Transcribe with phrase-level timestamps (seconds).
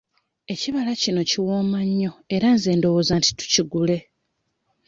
[0.53, 3.97] Ekibala kino kiwooma nnyo era nze ndowooza nti tukigule.